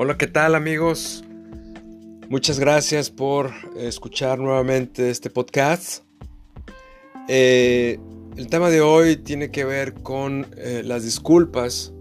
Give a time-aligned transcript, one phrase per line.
[0.00, 1.24] Hola, ¿qué tal amigos?
[2.28, 6.04] Muchas gracias por escuchar nuevamente este podcast.
[7.26, 7.98] Eh,
[8.36, 11.92] el tema de hoy tiene que ver con eh, las disculpas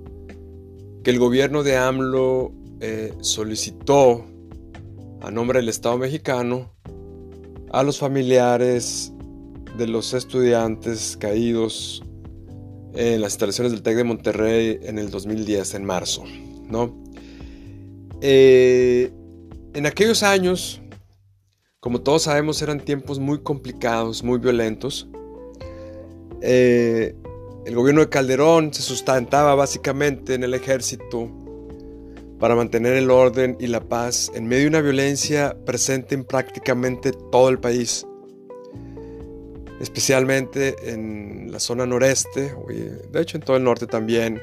[1.03, 4.27] que el gobierno de AMLO eh, solicitó
[5.21, 6.71] a nombre del Estado mexicano
[7.71, 9.11] a los familiares
[9.75, 12.03] de los estudiantes caídos
[12.93, 16.25] en las instalaciones del TEC de Monterrey en el 2010, en marzo.
[16.69, 17.06] ¿no?
[18.21, 19.11] Eh,
[19.73, 20.81] en aquellos años,
[21.79, 25.07] como todos sabemos, eran tiempos muy complicados, muy violentos.
[26.41, 27.15] Eh,
[27.65, 31.29] el gobierno de Calderón se sustentaba básicamente en el ejército
[32.39, 37.11] para mantener el orden y la paz en medio de una violencia presente en prácticamente
[37.11, 38.05] todo el país,
[39.79, 42.53] especialmente en la zona noreste,
[43.11, 44.39] de hecho en todo el norte también,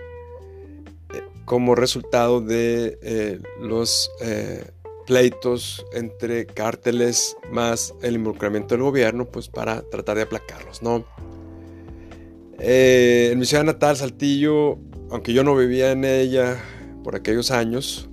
[1.44, 4.64] como resultado de eh, los eh,
[5.06, 11.04] pleitos entre cárteles más el involucramiento del gobierno, pues para tratar de aplacarlos, ¿no?
[12.66, 14.78] en mi ciudad natal, Saltillo,
[15.10, 16.56] aunque yo no vivía en ella,
[17.04, 18.08] por aquellos años,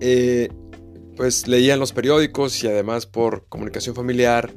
[0.00, 0.48] eh,
[1.16, 4.52] pues leían los periódicos y además por comunicación familiar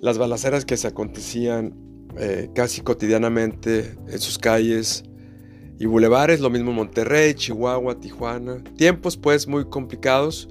[0.00, 1.74] las balaceras que se acontecían
[2.18, 5.04] eh, casi cotidianamente en sus calles
[5.78, 8.62] y bulevares, lo mismo Monterrey, Chihuahua, Tijuana.
[8.76, 10.48] Tiempos pues muy complicados.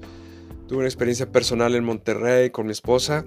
[0.68, 3.24] Tuve una experiencia personal en Monterrey con mi esposa,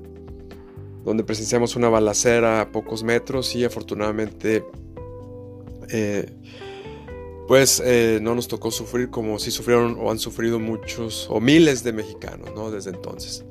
[1.04, 4.64] donde presenciamos una balacera a pocos metros y afortunadamente
[5.90, 6.32] eh,
[7.48, 11.84] pues eh, no nos tocó sufrir como si sufrieron o han sufrido muchos o miles
[11.84, 12.72] de mexicanos, ¿no?
[12.72, 13.44] Desde entonces.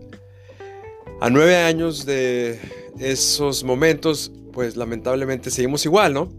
[1.20, 2.60] A nueve años de
[3.00, 6.32] esos momentos, pues lamentablemente seguimos igual, ¿no?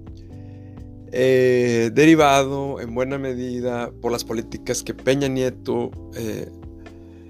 [1.11, 6.51] Eh, derivado en buena medida por las políticas que Peña Nieto eh,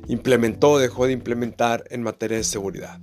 [0.08, 3.00] implementó, dejó de implementar en materia de seguridad.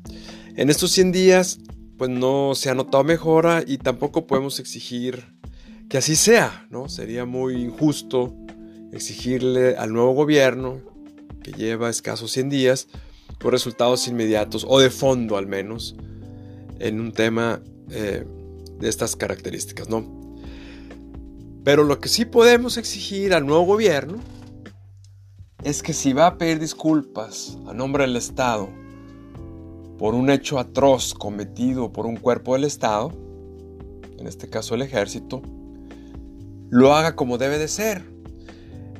[0.56, 1.60] En estos 100 días,
[1.96, 5.24] pues no se ha notado mejora y tampoco podemos exigir
[5.88, 6.88] que así sea, ¿no?
[6.88, 8.34] Sería muy injusto
[8.92, 10.80] exigirle al nuevo gobierno,
[11.42, 12.88] que lleva escasos 100 días,
[13.40, 15.96] con resultados inmediatos, o de fondo al menos,
[16.80, 18.24] en un tema eh,
[18.78, 20.15] de estas características, ¿no?
[21.66, 24.18] Pero lo que sí podemos exigir al nuevo gobierno
[25.64, 28.68] es que si va a pedir disculpas a nombre del Estado
[29.98, 33.12] por un hecho atroz cometido por un cuerpo del Estado,
[34.16, 35.42] en este caso el ejército,
[36.70, 38.04] lo haga como debe de ser.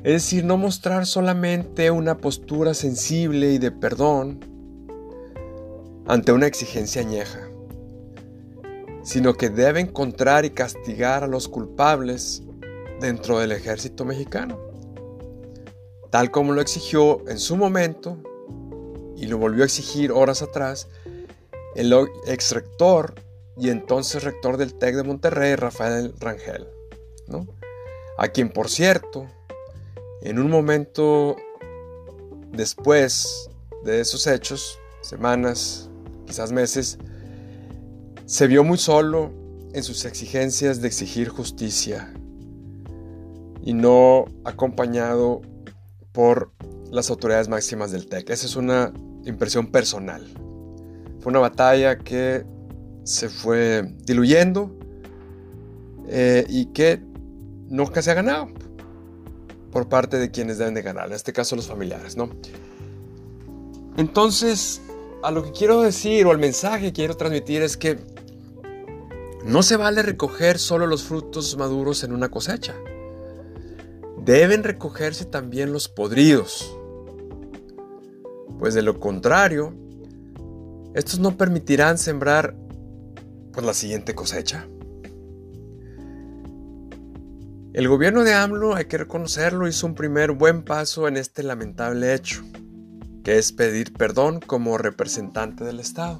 [0.03, 4.41] Es decir, no mostrar solamente una postura sensible y de perdón
[6.05, 7.47] ante una exigencia añeja,
[9.03, 12.43] sino que debe encontrar y castigar a los culpables
[12.99, 14.59] dentro del ejército mexicano,
[16.09, 18.17] tal como lo exigió en su momento
[19.15, 20.87] y lo volvió a exigir horas atrás
[21.75, 21.93] el
[22.25, 23.15] ex rector
[23.55, 26.67] y entonces rector del TEC de Monterrey, Rafael Rangel.
[28.17, 29.27] A quien, por cierto,
[30.21, 31.35] en un momento
[32.51, 33.49] después
[33.83, 35.89] de esos hechos, semanas,
[36.25, 36.97] quizás meses,
[38.25, 39.31] se vio muy solo
[39.73, 42.11] en sus exigencias de exigir justicia
[43.67, 45.41] y no acompañado
[46.13, 46.53] por
[46.89, 48.29] las autoridades máximas del TEC.
[48.29, 48.93] Esa es una
[49.25, 50.25] impresión personal.
[51.19, 52.45] Fue una batalla que
[53.03, 54.73] se fue diluyendo
[56.07, 57.01] eh, y que
[57.67, 58.47] nunca se ha ganado
[59.69, 62.29] por parte de quienes deben de ganar, en este caso los familiares, ¿no?
[63.97, 64.81] Entonces,
[65.23, 67.99] a lo que quiero decir o el mensaje que quiero transmitir es que
[69.43, 72.73] no se vale recoger solo los frutos maduros en una cosecha.
[74.27, 76.77] Deben recogerse también los podridos.
[78.59, 79.73] Pues de lo contrario,
[80.93, 82.53] estos no permitirán sembrar
[83.53, 84.67] pues, la siguiente cosecha.
[87.71, 92.13] El gobierno de AMLO, hay que reconocerlo, hizo un primer buen paso en este lamentable
[92.13, 92.43] hecho,
[93.23, 96.19] que es pedir perdón como representante del Estado.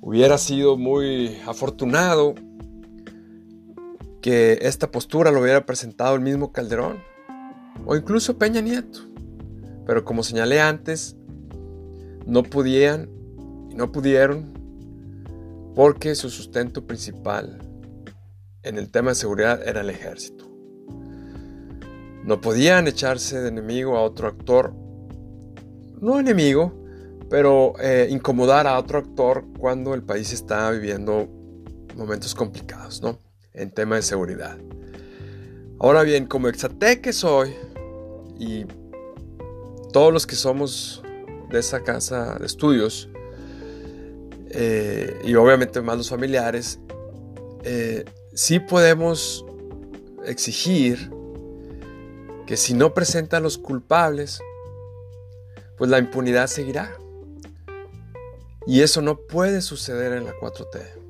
[0.00, 2.36] Hubiera sido muy afortunado
[4.22, 7.02] que esta postura lo hubiera presentado el mismo Calderón
[7.84, 9.00] o incluso Peña Nieto.
[9.84, 11.16] Pero como señalé antes,
[12.24, 13.10] no podían
[13.70, 14.52] y no pudieron
[15.74, 17.58] porque su sustento principal
[18.62, 20.48] en el tema de seguridad era el ejército.
[22.24, 24.72] No podían echarse de enemigo a otro actor,
[26.00, 26.72] no enemigo,
[27.28, 31.26] pero eh, incomodar a otro actor cuando el país está viviendo
[31.96, 33.18] momentos complicados, ¿no?
[33.54, 34.58] En tema de seguridad.
[35.78, 37.54] Ahora bien, como exate que soy,
[38.38, 38.64] y
[39.92, 41.02] todos los que somos
[41.50, 43.08] de esa casa de estudios,
[44.50, 46.78] eh, y obviamente más los familiares,
[47.64, 48.04] eh,
[48.34, 49.44] sí podemos
[50.24, 51.10] exigir
[52.46, 54.40] que si no presentan los culpables,
[55.76, 56.96] pues la impunidad seguirá.
[58.66, 61.01] Y eso no puede suceder en la 4T.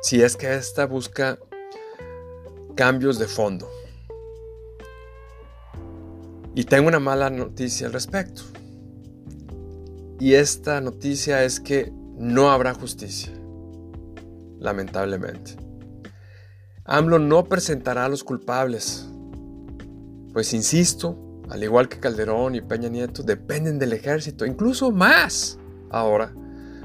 [0.00, 1.38] Si es que esta busca
[2.74, 3.68] cambios de fondo.
[6.54, 8.42] Y tengo una mala noticia al respecto.
[10.18, 13.32] Y esta noticia es que no habrá justicia.
[14.58, 15.56] Lamentablemente.
[16.84, 19.06] AMLO no presentará a los culpables.
[20.32, 25.58] Pues insisto, al igual que Calderón y Peña Nieto, dependen del ejército, incluso más
[25.90, 26.32] ahora,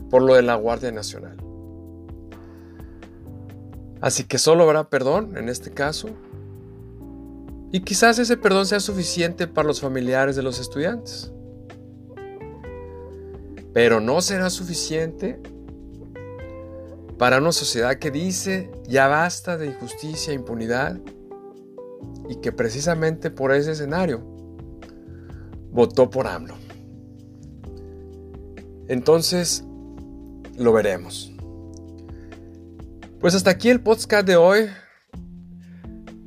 [0.09, 1.44] por lo de la Guardia Nacional.
[4.05, 6.09] Así que solo habrá perdón en este caso.
[7.71, 11.33] Y quizás ese perdón sea suficiente para los familiares de los estudiantes.
[13.73, 15.41] Pero no será suficiente
[17.17, 20.99] para una sociedad que dice ya basta de injusticia e impunidad
[22.29, 24.21] y que precisamente por ese escenario
[25.71, 26.53] votó por AMLO.
[28.87, 29.63] Entonces,
[30.57, 31.34] lo veremos.
[33.19, 34.69] Pues hasta aquí el podcast de hoy.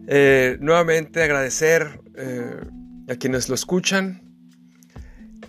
[0.06, 2.60] Eh, nuevamente agradecer eh,
[3.08, 4.22] a quienes lo escuchan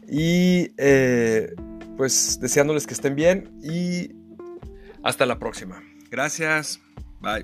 [0.08, 1.54] y eh,
[1.96, 4.12] pues deseándoles que estén bien y
[5.04, 5.82] hasta la próxima.
[6.12, 6.82] Gracias.
[7.22, 7.44] Bye.